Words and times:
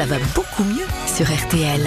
ça 0.00 0.06
va 0.06 0.16
beaucoup 0.34 0.64
mieux 0.64 0.86
sur 1.06 1.26
RTL. 1.26 1.82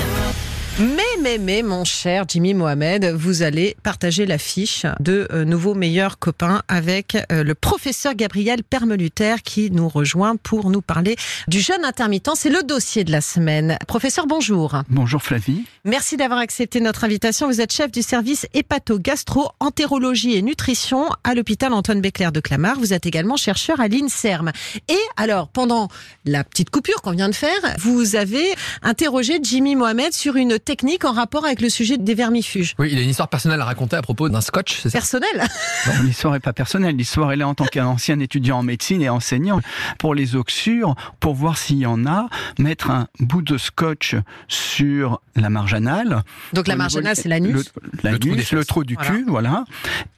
Mais, 0.79 1.03
mais, 1.21 1.37
mais, 1.37 1.61
mon 1.61 1.83
cher 1.83 2.25
Jimmy 2.27 2.55
Mohamed, 2.55 3.05
vous 3.05 3.43
allez 3.43 3.77
partager 3.83 4.25
l'affiche 4.25 4.87
de 4.99 5.27
euh, 5.31 5.45
nouveaux 5.45 5.75
meilleurs 5.75 6.17
copains 6.17 6.63
avec 6.67 7.15
euh, 7.31 7.43
le 7.43 7.53
professeur 7.53 8.15
Gabriel 8.15 8.63
Permeluter 8.63 9.35
qui 9.43 9.69
nous 9.69 9.87
rejoint 9.87 10.35
pour 10.35 10.71
nous 10.71 10.81
parler 10.81 11.15
du 11.47 11.59
jeûne 11.59 11.85
intermittent. 11.85 12.31
C'est 12.33 12.49
le 12.49 12.63
dossier 12.63 13.03
de 13.03 13.11
la 13.11 13.21
semaine. 13.21 13.77
Professeur, 13.87 14.25
bonjour. 14.25 14.81
Bonjour 14.89 15.21
Flavie. 15.21 15.63
Merci 15.85 16.17
d'avoir 16.17 16.39
accepté 16.39 16.79
notre 16.79 17.03
invitation. 17.03 17.45
Vous 17.45 17.61
êtes 17.61 17.71
chef 17.71 17.91
du 17.91 18.01
service 18.01 18.47
hépato-gastro-entérologie 18.55 20.37
et 20.37 20.41
nutrition 20.41 21.07
à 21.23 21.35
l'hôpital 21.35 21.71
Antoine 21.73 22.01
Béclair 22.01 22.31
de 22.31 22.39
Clamart. 22.39 22.79
Vous 22.79 22.93
êtes 22.93 23.05
également 23.05 23.37
chercheur 23.37 23.79
à 23.79 23.87
l'INSERM. 23.87 24.51
Et 24.87 24.97
alors, 25.17 25.49
pendant 25.49 25.89
la 26.25 26.43
petite 26.43 26.71
coupure 26.71 27.03
qu'on 27.03 27.11
vient 27.11 27.29
de 27.29 27.35
faire, 27.35 27.61
vous 27.77 28.15
avez 28.15 28.55
interrogé 28.81 29.37
Jimmy 29.43 29.75
Mohamed 29.75 30.13
sur 30.13 30.35
une 30.35 30.57
technique 30.63 31.05
en 31.05 31.11
rapport 31.13 31.45
avec 31.45 31.61
le 31.61 31.69
sujet 31.69 31.97
des 31.97 32.15
vermifuges. 32.15 32.75
Oui, 32.79 32.89
il 32.91 32.97
a 32.97 33.01
une 33.01 33.09
histoire 33.09 33.27
personnelle 33.29 33.61
à 33.61 33.65
raconter 33.65 33.95
à 33.95 34.01
propos 34.01 34.29
d'un 34.29 34.41
scotch, 34.41 34.79
c'est 34.81 34.89
ça? 34.89 34.97
Personnel 34.99 35.43
Non, 35.87 35.93
l'histoire 36.03 36.35
est 36.35 36.39
pas 36.39 36.53
personnelle. 36.53 36.95
L'histoire 36.95 37.31
est 37.31 37.35
là 37.35 37.47
en 37.47 37.53
tant 37.55 37.65
qu'ancien 37.65 38.19
étudiant 38.19 38.59
en 38.59 38.63
médecine 38.63 39.01
et 39.01 39.09
enseignant 39.09 39.59
pour 39.99 40.15
les 40.15 40.35
oxures, 40.35 40.95
pour 41.19 41.33
voir 41.35 41.57
s'il 41.57 41.77
y 41.77 41.85
en 41.85 42.05
a, 42.05 42.27
mettre 42.59 42.89
un 42.91 43.07
bout 43.19 43.41
de 43.41 43.57
scotch 43.57 44.15
sur 44.47 45.21
la 45.35 45.49
marge 45.49 45.73
anale. 45.73 46.23
Donc 46.53 46.67
la 46.67 46.75
marge 46.75 46.95
anale, 46.95 47.15
c'est 47.15 47.29
l'anus 47.29 47.71
Le, 48.03 48.11
l'anus, 48.11 48.45
trou 48.47 48.55
le 48.55 48.65
trou 48.65 48.83
du 48.83 48.95
Voilà. 48.95 49.09
cul, 49.11 49.25
voilà. 49.27 49.63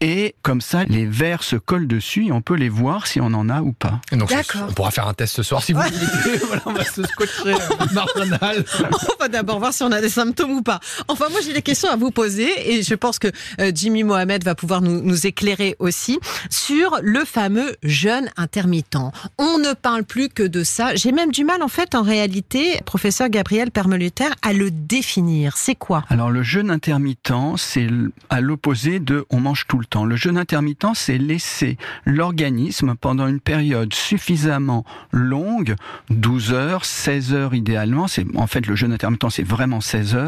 Et 0.01 0.35
comme 0.41 0.61
ça, 0.61 0.83
les 0.85 1.05
vers 1.05 1.43
se 1.43 1.55
collent 1.55 1.87
dessus 1.87 2.27
et 2.27 2.31
on 2.31 2.41
peut 2.41 2.55
les 2.55 2.69
voir 2.69 3.07
si 3.07 3.19
on 3.21 3.27
en 3.33 3.49
a 3.49 3.61
ou 3.61 3.71
pas. 3.71 4.01
Donc, 4.11 4.29
D'accord. 4.29 4.67
On 4.69 4.73
pourra 4.73 4.91
faire 4.91 5.07
un 5.07 5.13
test 5.13 5.35
ce 5.35 5.43
soir 5.43 5.63
si 5.63 5.73
vous 5.73 5.81
voulez. 5.81 6.37
voilà, 6.47 6.61
on 6.65 6.73
va 6.73 6.83
se 6.83 7.03
scotcher 7.03 7.53
euh, 7.53 7.85
marginal. 7.93 8.63
On 8.91 9.21
va 9.23 9.27
d'abord 9.29 9.59
voir 9.59 9.73
si 9.73 9.83
on 9.83 9.91
a 9.91 10.01
des 10.01 10.09
symptômes 10.09 10.34
ou 10.43 10.61
pas. 10.61 10.79
Enfin, 11.07 11.27
moi, 11.29 11.39
j'ai 11.45 11.53
des 11.53 11.61
questions 11.61 11.89
à 11.89 11.95
vous 11.95 12.11
poser 12.11 12.49
et 12.73 12.83
je 12.83 12.95
pense 12.95 13.19
que 13.19 13.27
euh, 13.59 13.71
Jimmy 13.73 14.03
Mohamed 14.03 14.43
va 14.43 14.55
pouvoir 14.55 14.81
nous, 14.81 15.25
éclairer 15.25 15.75
aussi 15.79 16.19
sur 16.49 16.99
le 17.01 17.23
fameux 17.25 17.75
jeûne 17.83 18.29
intermittent. 18.37 18.97
On 19.37 19.57
ne 19.57 19.73
parle 19.73 20.03
plus 20.03 20.29
que 20.29 20.43
de 20.43 20.63
ça. 20.63 20.93
J'ai 20.95 21.11
même 21.11 21.31
du 21.31 21.45
mal, 21.45 21.63
en 21.63 21.67
fait, 21.67 21.95
en 21.95 22.03
réalité, 22.03 22.79
professeur 22.85 23.29
Gabriel 23.29 23.71
Permeluter, 23.71 24.25
à 24.41 24.53
le 24.53 24.71
définir. 24.71 25.57
C'est 25.57 25.75
quoi? 25.75 26.03
Alors 26.09 26.29
le 26.29 26.43
jeûne 26.43 26.69
intermittent, 26.69 27.33
c'est 27.57 27.87
à 28.29 28.41
l'opposé 28.41 28.99
de 28.99 29.25
on 29.29 29.39
mange 29.39 29.65
tout 29.67 29.79
le 29.79 29.85
temps. 29.85 30.05
Le 30.05 30.15
jeûne 30.15 30.37
intermittent, 30.37 30.85
c'est 30.93 31.17
laisser 31.17 31.77
l'organisme 32.05 32.95
pendant 32.95 33.27
une 33.27 33.39
période 33.39 33.93
suffisamment 33.93 34.85
longue, 35.11 35.75
12 36.09 36.53
heures, 36.53 36.85
16 36.85 37.33
heures 37.33 37.53
idéalement, 37.53 38.07
en 38.35 38.47
fait 38.47 38.67
le 38.67 38.75
jeûne 38.75 38.93
intermittent 38.93 39.25
c'est 39.29 39.43
vraiment 39.43 39.81
16 39.81 40.15
heures 40.15 40.24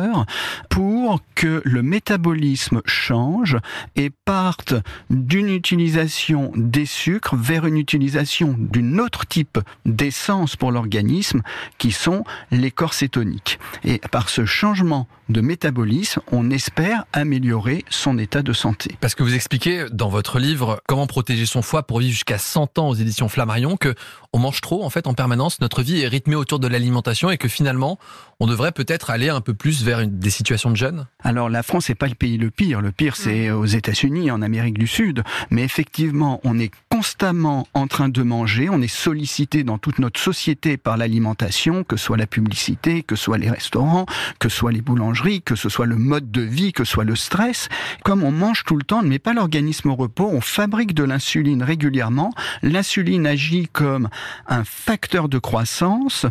pour 0.70 1.22
que 1.36 1.62
le 1.66 1.82
métabolisme 1.82 2.82
change 2.86 3.58
et 3.96 4.10
parte 4.10 4.74
d'une 5.10 5.50
utilisation 5.50 6.52
des 6.56 6.86
sucres 6.86 7.36
vers 7.36 7.66
une 7.66 7.78
utilisation 7.78 8.56
d'une 8.58 9.00
autre 9.00 9.26
type 9.26 9.60
d'essence 9.86 10.56
pour 10.56 10.72
l'organisme 10.72 11.42
qui 11.78 11.92
sont 11.92 12.24
les 12.52 12.72
corps 12.72 12.94
cétoniques. 12.94 13.60
Et 13.84 14.00
par 14.12 14.30
ce 14.30 14.46
changement 14.46 15.08
de 15.30 15.42
métabolisme, 15.42 16.22
on 16.32 16.50
espère 16.52 17.06
améliorer 17.14 17.84
son 17.90 18.18
état 18.18 18.42
de 18.42 18.54
santé. 18.54 18.96
Parce 19.02 19.16
que 19.16 19.24
vous 19.24 19.36
expliquez 19.36 19.86
dans 19.92 20.10
votre 20.10 20.40
livre 20.40 20.82
Comment 20.88 21.08
protéger 21.08 21.46
son 21.46 21.62
foie 21.62 21.84
pour 21.84 22.00
vivre 22.00 22.12
jusqu'à 22.12 22.38
100 22.38 22.80
ans 22.80 22.90
aux 22.90 22.96
éditions 22.96 23.28
Flammarion 23.30 23.78
que 23.78 23.94
on 24.34 24.40
mange 24.40 24.62
trop 24.62 24.84
en 24.84 24.90
fait 24.90 25.08
en 25.08 25.14
permanence, 25.14 25.60
notre 25.62 25.82
vie 25.82 26.02
est 26.02 26.08
rythmée 26.08 26.36
autour 26.36 26.60
de 26.60 26.68
l'alimentation 26.68 27.30
et 27.30 27.38
que 27.38 27.48
finalement 27.48 27.98
on 28.40 28.48
devrait 28.48 28.72
peut-être 28.72 29.10
aller 29.10 29.30
un 29.30 29.42
peu 29.42 29.54
plus 29.54 29.84
vers 29.88 30.02
une- 30.02 30.20
des 30.20 30.30
situations 30.30 30.70
de 30.70 30.76
jeûne. 30.76 31.08
Alors 31.24 31.50
la 31.50 31.64
France 31.64 31.88
n'est 31.90 31.96
pas 31.96 32.08
le 32.08 32.16
pays 32.16 32.38
le 32.38 32.52
pire, 32.52 32.82
le 32.82 32.92
pire 32.92 33.16
c'est 33.16 33.50
aux 33.52 33.66
États-Unis, 33.66 34.30
en 34.32 34.42
Amérique 34.42 34.78
du 34.78 34.86
Sud, 34.88 35.24
mais 35.50 35.64
effectivement 35.64 36.42
on 36.44 36.60
est 36.60 36.72
constamment 36.90 37.68
en 37.74 37.88
train 37.88 38.10
de 38.10 38.22
manger, 38.24 38.70
on 38.70 38.82
est 38.82 38.88
sollicité 38.88 39.64
dans 39.64 39.78
toute 39.78 40.00
notre 40.00 40.20
société 40.20 40.76
par 40.78 40.98
l'alimentation, 40.98 41.84
que 41.86 41.96
ce 41.96 42.06
soit 42.06 42.18
la 42.18 42.28
publicité, 42.28 43.02
que 43.02 43.16
ce 43.16 43.24
soit 43.26 43.38
les 43.38 43.50
restaurants, 43.50 44.06
que 44.40 44.50
ce 44.50 44.58
soit 44.58 44.72
les 44.74 44.82
boulangeries, 44.82 45.42
que 45.42 45.56
ce 45.56 45.70
soit 45.70 45.86
le 45.86 45.96
mode 45.96 46.32
de 46.32 46.42
vie, 46.42 46.74
que 46.74 46.84
ce 46.84 46.92
soit 46.92 47.04
le 47.06 47.16
stress. 47.16 47.70
Comme 48.04 48.24
on 48.24 48.32
mange 48.32 48.64
tout 48.66 48.76
le 48.76 48.84
temps, 48.84 49.00
on 49.00 49.04
ne 49.04 49.10
met 49.10 49.20
pas 49.20 49.34
l'organisme 49.34 49.90
au 49.90 49.96
repos, 49.96 50.30
on 50.32 50.42
fabrique 50.42 50.94
de 50.94 51.04
l'insuline 51.04 51.64
régulièrement, 51.64 52.34
l'insuline 52.62 53.26
agit 53.26 53.68
comme 53.72 54.10
un 54.48 54.64
facteur 54.66 55.30
de 55.30 55.38
croissance, 55.40 56.26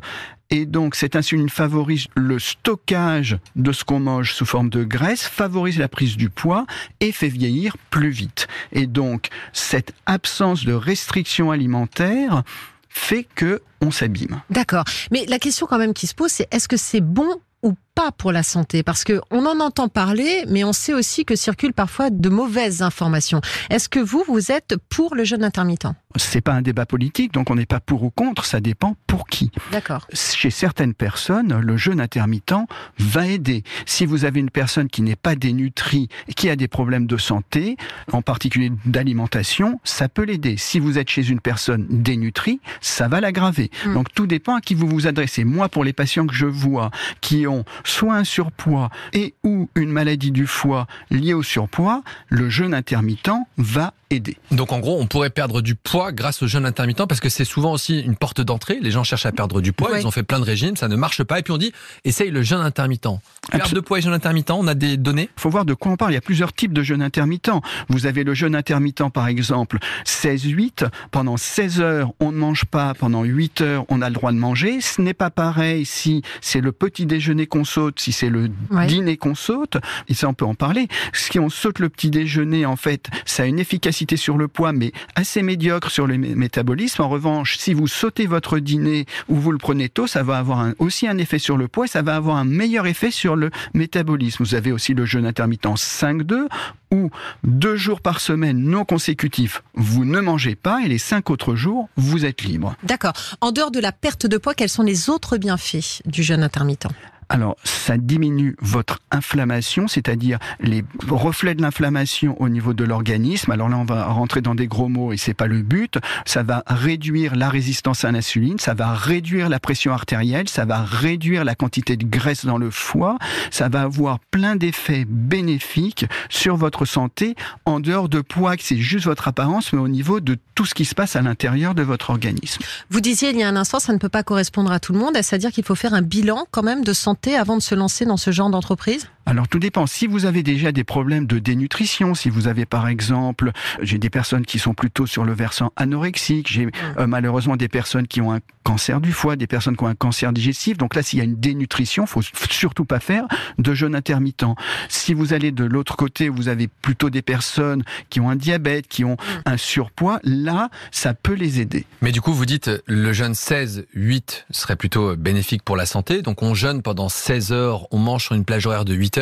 et 0.50 0.66
donc, 0.66 0.94
cette 0.94 1.16
insuline 1.16 1.48
favorise 1.48 2.06
le 2.14 2.38
stockage 2.38 3.38
de 3.56 3.72
ce 3.72 3.84
qu'on 3.84 4.00
mange 4.00 4.32
sous 4.32 4.46
forme 4.46 4.70
de 4.70 4.84
graisse, 4.84 5.22
favorise 5.22 5.78
la 5.78 5.88
prise 5.88 6.16
du 6.16 6.30
poids 6.30 6.66
et 7.00 7.10
fait 7.10 7.28
vieillir 7.28 7.76
plus 7.90 8.10
vite. 8.10 8.46
Et 8.72 8.86
donc, 8.86 9.28
cette 9.52 9.92
absence 10.06 10.64
de 10.64 10.72
restriction 10.72 11.50
alimentaire 11.50 12.44
fait 12.88 13.26
que 13.34 13.60
on 13.80 13.90
s'abîme. 13.90 14.40
D'accord. 14.50 14.84
Mais 15.10 15.26
la 15.26 15.38
question 15.38 15.66
quand 15.66 15.78
même 15.78 15.94
qui 15.94 16.06
se 16.06 16.14
pose, 16.14 16.30
c'est 16.30 16.48
est-ce 16.52 16.68
que 16.68 16.76
c'est 16.76 17.00
bon 17.00 17.40
ou 17.62 17.74
pas 17.96 18.12
pour 18.12 18.30
la 18.30 18.42
santé 18.42 18.82
Parce 18.82 19.02
que 19.02 19.20
on 19.30 19.46
en 19.46 19.58
entend 19.58 19.88
parler, 19.88 20.44
mais 20.48 20.62
on 20.64 20.72
sait 20.72 20.92
aussi 20.92 21.24
que 21.24 21.34
circulent 21.34 21.72
parfois 21.72 22.10
de 22.10 22.28
mauvaises 22.28 22.82
informations. 22.82 23.40
Est-ce 23.70 23.88
que 23.88 23.98
vous, 23.98 24.22
vous 24.28 24.52
êtes 24.52 24.76
pour 24.90 25.14
le 25.14 25.24
jeûne 25.24 25.42
intermittent? 25.42 25.88
C'est 26.14 26.42
pas 26.42 26.52
un 26.52 26.62
débat 26.62 26.86
politique, 26.86 27.32
donc 27.32 27.50
on 27.50 27.56
n'est 27.56 27.66
pas 27.66 27.80
pour 27.80 28.02
ou 28.02 28.10
contre, 28.10 28.44
ça 28.44 28.60
dépend 28.60 28.96
pour 29.06 29.26
qui. 29.26 29.50
D'accord. 29.72 30.06
Chez 30.12 30.50
certaines 30.50 30.94
personnes, 30.94 31.58
le 31.58 31.76
jeûne 31.76 32.00
intermittent 32.00 32.54
va 32.98 33.26
aider. 33.26 33.64
Si 33.86 34.06
vous 34.06 34.24
avez 34.24 34.40
une 34.40 34.50
personne 34.50 34.88
qui 34.88 35.02
n'est 35.02 35.16
pas 35.16 35.34
dénutrie 35.34 36.08
qui 36.36 36.50
a 36.50 36.56
des 36.56 36.68
problèmes 36.68 37.06
de 37.06 37.16
santé, 37.16 37.76
en 38.12 38.20
particulier 38.22 38.70
d'alimentation, 38.84 39.80
ça 39.84 40.08
peut 40.08 40.24
l'aider. 40.24 40.56
Si 40.58 40.78
vous 40.78 40.98
êtes 40.98 41.08
chez 41.08 41.28
une 41.28 41.40
personne 41.40 41.86
dénutrie, 41.88 42.60
ça 42.82 43.08
va 43.08 43.20
l'aggraver. 43.20 43.70
Mm. 43.86 43.94
Donc 43.94 44.12
tout 44.14 44.26
dépend 44.26 44.56
à 44.56 44.60
qui 44.60 44.74
vous 44.74 44.86
vous 44.86 45.06
adressez. 45.06 45.44
Moi, 45.44 45.68
pour 45.70 45.82
les 45.82 45.94
patients 45.94 46.26
que 46.26 46.34
je 46.34 46.46
vois 46.46 46.90
qui 47.22 47.46
ont 47.46 47.64
soit 47.88 48.14
un 48.14 48.24
surpoids 48.24 48.90
et 49.12 49.34
ou 49.44 49.68
une 49.74 49.90
maladie 49.90 50.30
du 50.30 50.46
foie 50.46 50.86
liée 51.10 51.34
au 51.34 51.42
surpoids, 51.42 52.02
le 52.28 52.48
jeûne 52.50 52.74
intermittent 52.74 53.30
va 53.56 53.92
aider. 54.10 54.36
Donc 54.52 54.70
en 54.72 54.78
gros, 54.78 55.00
on 55.00 55.06
pourrait 55.06 55.30
perdre 55.30 55.60
du 55.60 55.74
poids 55.74 56.12
grâce 56.12 56.40
au 56.42 56.46
jeûne 56.46 56.64
intermittent 56.64 57.06
parce 57.06 57.20
que 57.20 57.28
c'est 57.28 57.44
souvent 57.44 57.72
aussi 57.72 57.98
une 58.00 58.14
porte 58.14 58.40
d'entrée. 58.40 58.78
Les 58.80 58.92
gens 58.92 59.02
cherchent 59.02 59.26
à 59.26 59.32
perdre 59.32 59.60
du 59.60 59.72
poids, 59.72 59.90
Ouais. 59.90 60.00
ils 60.00 60.06
ont 60.06 60.12
fait 60.12 60.22
plein 60.22 60.38
de 60.38 60.44
régimes, 60.44 60.76
ça 60.76 60.86
ne 60.88 60.94
marche 60.96 61.24
pas 61.24 61.40
et 61.40 61.42
puis 61.42 61.52
on 61.52 61.58
dit 61.58 61.72
essaye 62.04 62.30
le 62.30 62.42
jeûne 62.42 62.60
intermittent. 62.60 63.08
Perte 63.50 63.74
de 63.74 63.80
poids 63.80 63.98
et 63.98 64.02
jeûne 64.02 64.12
intermittent, 64.12 64.50
on 64.52 64.66
a 64.68 64.74
des 64.74 64.96
données? 64.96 65.28
Faut 65.36 65.50
voir 65.50 65.64
de 65.64 65.74
quoi 65.74 65.92
on 65.92 65.96
parle. 65.96 66.12
Il 66.12 66.14
y 66.14 66.18
a 66.18 66.20
plusieurs 66.22 66.52
types 66.52 66.72
de 66.72 66.82
jeûne 66.82 67.02
intermittent. 67.02 67.50
Vous 67.88 68.06
avez 68.06 68.22
le 68.24 68.34
jeûne 68.34 68.54
intermittent, 68.54 69.08
par 69.12 69.26
exemple, 69.28 69.78
16-8. 70.04 70.84
Pendant 71.10 71.36
16 71.36 71.80
heures, 71.80 72.12
on 72.20 72.32
ne 72.32 72.36
mange 72.36 72.64
pas. 72.64 72.94
Pendant 72.94 73.22
8 73.24 73.60
heures, 73.60 73.84
on 73.88 74.02
a 74.02 74.08
le 74.08 74.14
droit 74.14 74.32
de 74.32 74.36
manger. 74.38 74.80
Ce 74.80 75.00
n'est 75.00 75.14
pas 75.14 75.30
pareil 75.30 75.84
si 75.84 76.22
c'est 76.40 76.60
le 76.60 76.72
petit 76.72 77.06
déjeuner 77.06 77.46
qu'on 77.46 77.64
saute, 77.76 78.00
si 78.00 78.12
c'est 78.12 78.30
le 78.30 78.48
Ouais. 78.70 78.86
dîner 78.86 79.18
qu'on 79.18 79.34
saute. 79.34 79.76
Et 80.08 80.14
ça, 80.14 80.28
on 80.28 80.34
peut 80.34 80.46
en 80.46 80.54
parler. 80.54 80.88
Si 81.12 81.38
on 81.38 81.50
saute 81.50 81.78
le 81.78 81.90
petit 81.90 82.10
déjeuner, 82.10 82.64
en 82.64 82.76
fait, 82.76 83.08
ça 83.26 83.42
a 83.42 83.46
une 83.46 83.58
efficacité 83.58 84.16
sur 84.16 84.38
le 84.38 84.48
poids, 84.48 84.72
mais 84.72 84.92
assez 85.14 85.42
médiocre 85.42 85.90
sur 85.90 86.06
le 86.06 86.14
mé- 86.16 86.34
métabolisme. 86.34 87.02
En 87.02 87.08
revanche, 87.10 87.58
si 87.58 87.74
vous 87.74 87.86
sautez 87.86 88.26
votre 88.26 88.58
dîner 88.58 89.04
ou 89.28 89.36
vous 89.36 89.52
le 89.52 89.58
prenez 89.58 89.90
tôt, 89.90 90.06
ça 90.06 90.22
va 90.22 90.38
avoir 90.38 90.60
un- 90.60 90.72
aussi 90.78 91.06
un 91.06 91.18
effet 91.18 91.38
sur 91.38 91.58
le 91.58 91.68
poids 91.68 91.84
et 91.84 91.88
ça 91.88 92.00
va 92.02 92.16
avoir 92.16 92.36
un 92.38 92.44
meilleur 92.44 92.86
effet 92.86 93.10
sur 93.10 93.36
le 93.36 93.50
métabolisme. 93.74 94.42
Vous 94.42 94.54
avez 94.54 94.72
aussi 94.72 94.94
le 94.94 95.04
jeûne 95.04 95.26
intermittent 95.26 95.66
5-2 95.76 96.48
où 96.90 97.10
deux 97.44 97.76
jours 97.76 98.00
par 98.00 98.20
semaine 98.20 98.58
non 98.62 98.84
consécutifs, 98.86 99.62
vous 99.74 100.04
ne 100.06 100.20
mangez 100.20 100.54
pas 100.54 100.80
et 100.84 100.88
les 100.88 100.98
cinq 100.98 101.28
autres 101.30 101.54
jours, 101.56 101.88
vous 101.96 102.24
êtes 102.24 102.42
libre. 102.42 102.74
D'accord. 102.84 103.12
En 103.40 103.52
dehors 103.52 103.70
de 103.72 103.80
la 103.80 103.92
perte 103.92 104.26
de 104.26 104.38
poids, 104.38 104.54
quels 104.54 104.68
sont 104.70 104.82
les 104.84 105.10
autres 105.10 105.36
bienfaits 105.36 106.00
du 106.06 106.22
jeûne 106.22 106.42
intermittent? 106.42 106.86
Alors, 107.28 107.56
ça 107.64 107.96
diminue 107.96 108.56
votre 108.60 109.00
inflammation, 109.10 109.88
c'est-à-dire 109.88 110.38
les 110.60 110.84
reflets 111.08 111.54
de 111.54 111.62
l'inflammation 111.62 112.40
au 112.40 112.48
niveau 112.48 112.72
de 112.72 112.84
l'organisme. 112.84 113.50
Alors 113.50 113.68
là, 113.68 113.76
on 113.78 113.84
va 113.84 114.06
rentrer 114.06 114.42
dans 114.42 114.54
des 114.54 114.68
gros 114.68 114.88
mots 114.88 115.12
et 115.12 115.16
c'est 115.16 115.34
pas 115.34 115.48
le 115.48 115.62
but. 115.62 115.98
Ça 116.24 116.44
va 116.44 116.62
réduire 116.68 117.34
la 117.34 117.48
résistance 117.48 118.04
à 118.04 118.12
l'insuline, 118.12 118.58
ça 118.60 118.74
va 118.74 118.94
réduire 118.94 119.48
la 119.48 119.58
pression 119.58 119.92
artérielle, 119.92 120.48
ça 120.48 120.64
va 120.64 120.82
réduire 120.82 121.44
la 121.44 121.56
quantité 121.56 121.96
de 121.96 122.04
graisse 122.04 122.46
dans 122.46 122.58
le 122.58 122.70
foie, 122.70 123.18
ça 123.50 123.68
va 123.68 123.82
avoir 123.82 124.20
plein 124.30 124.54
d'effets 124.54 125.04
bénéfiques 125.08 126.06
sur 126.28 126.56
votre 126.56 126.84
santé 126.84 127.34
en 127.64 127.80
dehors 127.80 128.08
de 128.08 128.20
poids, 128.20 128.56
que 128.56 128.62
c'est 128.62 128.78
juste 128.78 129.06
votre 129.06 129.26
apparence, 129.26 129.72
mais 129.72 129.80
au 129.80 129.88
niveau 129.88 130.20
de 130.20 130.38
tout 130.54 130.64
ce 130.64 130.74
qui 130.74 130.84
se 130.84 130.94
passe 130.94 131.16
à 131.16 131.22
l'intérieur 131.22 131.74
de 131.74 131.82
votre 131.82 132.10
organisme. 132.10 132.62
Vous 132.88 133.00
disiez 133.00 133.30
il 133.30 133.38
y 133.38 133.42
a 133.42 133.48
un 133.48 133.56
instant, 133.56 133.80
ça 133.80 133.92
ne 133.92 133.98
peut 133.98 134.08
pas 134.08 134.22
correspondre 134.22 134.70
à 134.70 134.78
tout 134.78 134.92
le 134.92 134.98
monde. 134.98 135.16
Est-ce 135.16 135.34
à 135.34 135.38
dire 135.38 135.50
qu'il 135.50 135.64
faut 135.64 135.74
faire 135.74 135.92
un 135.92 136.02
bilan 136.02 136.46
quand 136.52 136.62
même 136.62 136.84
de 136.84 136.92
santé 136.92 137.15
avant 137.38 137.56
de 137.56 137.62
se 137.62 137.74
lancer 137.74 138.04
dans 138.04 138.16
ce 138.16 138.30
genre 138.30 138.50
d'entreprise 138.50 139.08
Alors 139.28 139.48
tout 139.48 139.58
dépend. 139.58 139.86
Si 139.86 140.06
vous 140.06 140.24
avez 140.24 140.44
déjà 140.44 140.70
des 140.70 140.84
problèmes 140.84 141.26
de 141.26 141.40
dénutrition, 141.40 142.14
si 142.14 142.30
vous 142.30 142.46
avez 142.46 142.64
par 142.64 142.86
exemple, 142.86 143.50
j'ai 143.82 143.98
des 143.98 144.08
personnes 144.08 144.46
qui 144.46 144.60
sont 144.60 144.72
plutôt 144.72 145.04
sur 145.04 145.24
le 145.24 145.32
versant 145.32 145.72
anorexique, 145.74 146.46
j'ai 146.48 146.68
euh, 146.98 147.08
malheureusement 147.08 147.56
des 147.56 147.68
personnes 147.68 148.06
qui 148.06 148.20
ont 148.20 148.32
un 148.32 148.38
cancer 148.62 149.00
du 149.00 149.12
foie, 149.12 149.36
des 149.36 149.46
personnes 149.46 149.76
qui 149.76 149.84
ont 149.84 149.88
un 149.88 149.96
cancer 149.96 150.32
digestif. 150.32 150.78
Donc 150.78 150.94
là, 150.94 151.02
s'il 151.02 151.18
y 151.18 151.22
a 151.22 151.24
une 151.24 151.36
dénutrition, 151.36 152.06
faut 152.06 152.22
surtout 152.50 152.84
pas 152.84 153.00
faire 153.00 153.26
de 153.58 153.74
jeûne 153.74 153.94
intermittent. 153.94 154.44
Si 154.88 155.12
vous 155.12 155.32
allez 155.32 155.50
de 155.50 155.64
l'autre 155.64 155.96
côté, 155.96 156.28
vous 156.28 156.48
avez 156.48 156.68
plutôt 156.68 157.10
des 157.10 157.22
personnes 157.22 157.82
qui 158.10 158.20
ont 158.20 158.30
un 158.30 158.36
diabète, 158.36 158.86
qui 158.86 159.04
ont 159.04 159.16
un 159.44 159.56
surpoids, 159.56 160.20
là, 160.22 160.68
ça 160.90 161.14
peut 161.14 161.34
les 161.34 161.60
aider. 161.60 161.84
Mais 162.00 162.12
du 162.12 162.20
coup, 162.20 162.32
vous 162.32 162.46
dites 162.46 162.70
le 162.86 163.12
jeûne 163.12 163.32
16-8 163.32 164.44
serait 164.50 164.76
plutôt 164.76 165.16
bénéfique 165.16 165.62
pour 165.62 165.76
la 165.76 165.86
santé. 165.86 166.22
Donc 166.22 166.42
on 166.42 166.54
jeûne 166.54 166.82
pendant 166.82 167.08
16 167.08 167.52
heures, 167.52 167.86
on 167.92 167.98
mange 167.98 168.24
sur 168.24 168.34
une 168.34 168.44
plage 168.44 168.66
horaire 168.66 168.84
de 168.84 168.94
8 168.94 169.15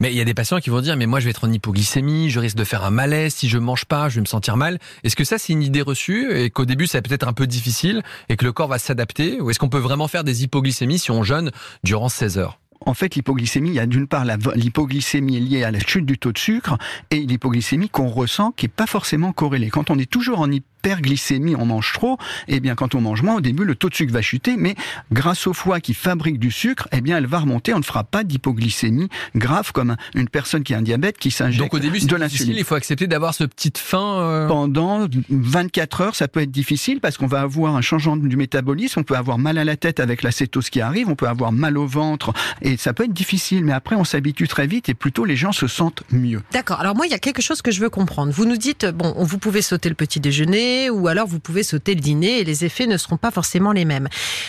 Mais 0.00 0.12
il 0.12 0.16
y 0.16 0.20
a 0.20 0.24
des 0.24 0.34
patients 0.34 0.58
qui 0.58 0.70
vont 0.70 0.80
dire, 0.80 0.96
mais 0.96 1.06
moi 1.06 1.20
je 1.20 1.24
vais 1.24 1.30
être 1.30 1.44
en 1.44 1.52
hypoglycémie, 1.52 2.30
je 2.30 2.40
risque 2.40 2.56
de 2.56 2.64
faire 2.64 2.84
un 2.84 2.90
malaise, 2.90 3.34
si 3.34 3.48
je 3.48 3.58
mange 3.58 3.84
pas, 3.84 4.08
je 4.08 4.16
vais 4.16 4.20
me 4.20 4.26
sentir 4.26 4.56
mal. 4.56 4.78
Est-ce 5.02 5.16
que 5.16 5.24
ça 5.24 5.38
c'est 5.38 5.52
une 5.52 5.62
idée 5.62 5.82
reçue 5.82 6.36
et 6.36 6.50
qu'au 6.50 6.64
début 6.64 6.86
ça 6.86 7.00
peut 7.02 7.12
être 7.12 7.28
un 7.28 7.32
peu 7.32 7.46
difficile 7.46 8.02
et 8.28 8.36
que 8.36 8.44
le 8.44 8.52
corps 8.52 8.68
va 8.68 8.78
s'adapter? 8.78 9.40
Ou 9.40 9.50
est-ce 9.50 9.58
qu'on 9.58 9.68
peut 9.68 9.78
vraiment 9.78 10.08
faire 10.08 10.24
des 10.24 10.44
hypoglycémies 10.44 10.98
si 10.98 11.10
on 11.10 11.22
jeûne 11.22 11.50
durant 11.82 12.08
16 12.08 12.38
heures? 12.38 12.58
En 12.86 12.92
fait, 12.92 13.14
l'hypoglycémie, 13.14 13.70
il 13.70 13.74
y 13.74 13.80
a 13.80 13.86
d'une 13.86 14.06
part 14.06 14.24
l'hypoglycémie 14.24 15.40
liée 15.40 15.64
à 15.64 15.70
la 15.70 15.78
chute 15.78 16.04
du 16.04 16.18
taux 16.18 16.32
de 16.32 16.38
sucre 16.38 16.76
et 17.10 17.20
l'hypoglycémie 17.20 17.88
qu'on 17.88 18.08
ressent 18.08 18.52
qui 18.52 18.66
est 18.66 18.68
pas 18.68 18.86
forcément 18.86 19.32
corrélée. 19.32 19.70
Quand 19.70 19.90
on 19.90 19.98
est 19.98 20.10
toujours 20.10 20.40
en 20.40 20.50
hyperglycémie, 20.84 21.56
on 21.56 21.66
mange 21.66 21.92
trop, 21.92 22.18
et 22.48 22.56
eh 22.56 22.60
bien 22.60 22.74
quand 22.74 22.94
on 22.94 23.00
mange 23.00 23.22
moins, 23.22 23.36
au 23.36 23.40
début 23.40 23.64
le 23.64 23.74
taux 23.74 23.88
de 23.88 23.94
sucre 23.94 24.12
va 24.12 24.22
chuter, 24.22 24.56
mais 24.56 24.74
grâce 25.12 25.46
au 25.46 25.52
foie 25.52 25.80
qui 25.80 25.94
fabrique 25.94 26.38
du 26.38 26.50
sucre, 26.50 26.88
eh 26.92 27.00
bien 27.00 27.16
elle 27.16 27.26
va 27.26 27.38
remonter. 27.38 27.74
On 27.74 27.78
ne 27.78 27.84
fera 27.84 28.04
pas 28.04 28.24
d'hypoglycémie 28.24 29.08
grave 29.34 29.72
comme 29.72 29.96
une 30.14 30.28
personne 30.28 30.62
qui 30.62 30.74
a 30.74 30.78
un 30.78 30.82
diabète 30.82 31.18
qui 31.18 31.30
s'injecte 31.30 31.62
Donc 31.62 31.74
au 31.74 31.78
début 31.78 32.00
c'est 32.00 32.14
difficile, 32.14 32.56
il 32.56 32.64
faut 32.64 32.74
accepter 32.74 33.06
d'avoir 33.06 33.34
ce 33.34 33.44
petite 33.44 33.78
faim. 33.78 34.18
Euh, 34.20 34.48
Pendant 34.48 35.06
24 35.30 36.00
heures, 36.00 36.14
ça 36.14 36.28
peut 36.28 36.40
être 36.40 36.50
difficile 36.50 37.00
parce 37.00 37.16
qu'on 37.16 37.26
va 37.26 37.40
avoir 37.40 37.76
un 37.76 37.80
changement 37.80 38.16
du 38.16 38.36
métabolisme, 38.36 39.00
on 39.00 39.04
peut 39.04 39.16
avoir 39.16 39.38
mal 39.38 39.58
à 39.58 39.64
la 39.64 39.76
tête 39.76 40.00
avec 40.00 40.22
la 40.22 40.30
cétose 40.30 40.70
qui 40.70 40.80
arrive, 40.80 41.08
on 41.08 41.16
peut 41.16 41.28
avoir 41.28 41.52
mal 41.52 41.78
au 41.78 41.86
ventre 41.86 42.32
et 42.62 42.76
ça 42.76 42.92
peut 42.92 43.04
être 43.04 43.12
difficile, 43.12 43.64
mais 43.64 43.72
après 43.72 43.96
on 43.96 44.04
s'habitue 44.04 44.48
très 44.48 44.66
vite 44.66 44.88
et 44.88 44.94
plutôt 44.94 45.24
les 45.24 45.36
gens 45.36 45.52
se 45.52 45.66
sentent 45.66 46.02
mieux. 46.10 46.42
D'accord. 46.52 46.80
Alors 46.80 46.94
moi 46.94 47.06
il 47.06 47.10
y 47.10 47.14
a 47.14 47.18
quelque 47.18 47.42
chose 47.42 47.62
que 47.62 47.70
je 47.70 47.80
veux 47.80 47.90
comprendre. 47.90 48.32
Vous 48.32 48.44
nous 48.44 48.56
dites 48.56 48.86
bon, 48.86 49.14
vous 49.18 49.38
pouvez 49.38 49.62
sauter 49.62 49.88
le 49.88 49.94
petit 49.94 50.20
déjeuner 50.20 50.73
ou 50.90 51.08
alors 51.08 51.26
vous 51.26 51.40
pouvez 51.40 51.62
sauter 51.62 51.94
le 51.94 52.00
dîner 52.00 52.40
et 52.40 52.44
les 52.44 52.64
effets 52.64 52.86
ne 52.86 52.96
seront 52.96 53.16
pas 53.16 53.30
forcément 53.30 53.72
les 53.72 53.84
mêmes. 53.84 54.08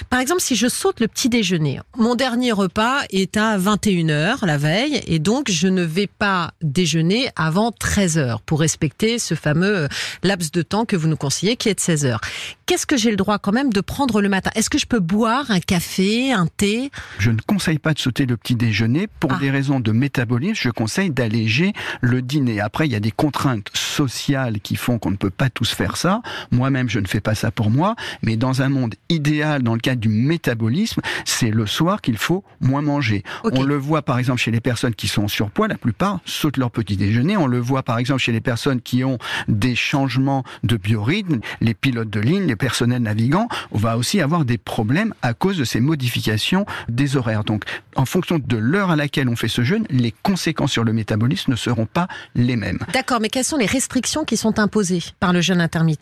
Par 0.10 0.20
exemple, 0.20 0.42
si 0.42 0.56
je 0.56 0.68
saute 0.68 1.00
le 1.00 1.08
petit 1.08 1.30
déjeuner, 1.30 1.80
mon 1.98 2.16
dernier 2.16 2.52
repas 2.52 3.02
est 3.10 3.38
à 3.38 3.58
21h 3.58 4.46
la 4.46 4.58
veille 4.58 5.02
et 5.08 5.20
donc 5.20 5.50
je 5.50 5.68
ne 5.68 5.84
vais 5.84 6.08
pas 6.08 6.52
déjeuner 6.62 7.30
avant 7.36 7.72
13h 7.72 8.38
pour 8.46 8.60
respecter 8.60 9.20
ce 9.20 9.36
fameux 9.36 9.88
laps 10.24 10.52
de 10.52 10.62
temps 10.62 10.86
que 10.86 10.96
vous 10.96 11.08
nous 11.08 11.18
conseillez 11.18 11.56
qui 11.56 11.70
est 11.70 11.76
de 11.76 11.80
16 11.80 12.06
h 12.06 12.18
Qu'est-ce 12.66 12.88
que 12.88 12.98
j'ai 12.98 13.12
le 13.12 13.16
droit 13.16 13.38
quand 13.38 13.52
même 13.52 13.72
de 13.72 13.82
prendre 13.82 14.22
le 14.22 14.30
matin? 14.30 14.50
Est-ce 14.56 14.72
que 14.72 14.80
je 14.80 14.88
peux 14.88 15.00
boire 15.00 15.52
un 15.52 15.60
café, 15.60 16.32
un 16.34 16.48
thé? 16.48 16.90
Je 17.20 17.30
ne 17.30 17.40
conseille 17.40 17.78
pas 17.78 17.94
de 17.94 18.00
sauter 18.00 18.26
le 18.26 18.38
petit 18.38 18.56
déjeuner 18.56 19.08
pour 19.20 19.34
ah. 19.34 19.38
des 19.40 19.52
raisons 19.52 19.80
de 19.80 19.92
métabolisme. 19.92 20.56
Je 20.56 20.72
conseille 20.72 21.12
d'alléger 21.12 21.74
le 22.02 22.24
dîner. 22.24 22.60
Après, 22.62 22.88
il 22.88 22.92
y 22.92 22.96
a 22.96 23.00
des 23.00 23.12
contraintes 23.12 23.70
sociales 23.76 24.60
qui 24.62 24.76
font 24.78 24.98
qu'on 24.98 25.12
ne 25.12 25.16
peut 25.16 25.30
pas 25.30 25.52
tous 25.52 25.72
faire 25.72 25.96
ça. 25.96 26.15
Moi-même, 26.52 26.90
je 26.90 27.00
ne 27.00 27.08
fais 27.08 27.22
pas 27.22 27.36
ça 27.36 27.52
pour 27.52 27.70
moi, 27.70 27.96
mais 28.22 28.38
dans 28.38 28.62
un 28.62 28.70
monde 28.70 28.96
idéal, 29.10 29.64
dans 29.64 29.74
le 29.74 29.80
cadre 29.80 30.02
du 30.02 30.10
métabolisme, 30.10 31.02
c'est 31.26 31.52
le 31.52 31.66
soir 31.66 32.02
qu'il 32.02 32.18
faut 32.18 32.44
moins 32.62 32.82
manger. 32.82 33.24
On 33.44 33.64
le 33.64 33.76
voit 33.76 34.02
par 34.02 34.20
exemple 34.20 34.40
chez 34.40 34.52
les 34.52 34.62
personnes 34.62 34.96
qui 34.96 35.08
sont 35.08 35.24
en 35.24 35.28
surpoids, 35.28 35.68
la 35.68 35.78
plupart 35.78 36.20
sautent 36.26 36.58
leur 36.58 36.72
petit 36.72 36.98
déjeuner. 36.98 37.38
On 37.38 37.48
le 37.48 37.60
voit 37.60 37.84
par 37.84 37.98
exemple 37.98 38.22
chez 38.22 38.32
les 38.32 38.42
personnes 38.42 38.82
qui 38.82 39.04
ont 39.04 39.18
des 39.48 39.76
changements 39.76 40.44
de 40.64 40.78
biorhythme, 40.78 41.40
les 41.62 41.74
pilotes 41.74 42.10
de 42.10 42.20
ligne, 42.20 42.46
les 42.46 42.56
personnels 42.56 43.02
navigants. 43.02 43.48
On 43.72 43.78
va 43.78 43.98
aussi 43.98 44.22
avoir 44.22 44.46
des 44.46 44.58
problèmes 44.58 45.14
à 45.22 45.34
cause 45.34 45.58
de 45.58 45.64
ces 45.64 45.80
modifications 45.80 46.66
des 46.90 47.18
horaires. 47.18 47.44
Donc, 47.44 47.64
en 47.96 48.06
fonction 48.06 48.40
de 48.40 48.58
l'heure 48.58 48.92
à 48.92 48.96
laquelle 48.96 49.30
on 49.30 49.36
fait 49.36 49.48
ce 49.48 49.64
jeûne, 49.64 49.86
les 49.90 50.14
conséquences 50.24 50.72
sur 50.72 50.84
le 50.84 50.94
métabolisme 50.94 51.52
ne 51.52 51.56
seront 51.56 51.86
pas 51.86 52.08
les 52.36 52.56
mêmes. 52.56 52.80
D'accord, 52.94 53.20
mais 53.22 53.30
quelles 53.30 53.46
sont 53.46 53.58
les 53.58 53.66
restrictions 53.66 54.26
qui 54.26 54.38
sont 54.38 54.60
imposées 54.60 55.04
par 55.20 55.34
le 55.34 55.42
jeûne 55.42 55.62
intermittent? 55.62 55.95